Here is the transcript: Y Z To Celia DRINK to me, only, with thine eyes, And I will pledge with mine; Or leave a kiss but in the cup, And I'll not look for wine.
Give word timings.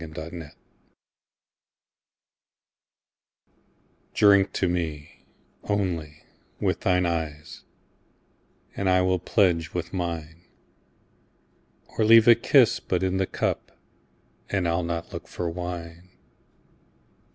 Y 0.01 0.07
Z 0.07 0.13
To 0.15 0.29
Celia 0.31 0.51
DRINK 4.15 4.51
to 4.53 4.67
me, 4.67 5.25
only, 5.65 6.23
with 6.59 6.79
thine 6.79 7.05
eyes, 7.05 7.65
And 8.75 8.89
I 8.89 9.03
will 9.03 9.19
pledge 9.19 9.75
with 9.75 9.93
mine; 9.93 10.41
Or 11.85 12.03
leave 12.03 12.27
a 12.27 12.33
kiss 12.33 12.79
but 12.79 13.03
in 13.03 13.17
the 13.17 13.27
cup, 13.27 13.77
And 14.49 14.67
I'll 14.67 14.81
not 14.81 15.13
look 15.13 15.27
for 15.27 15.47
wine. 15.47 16.09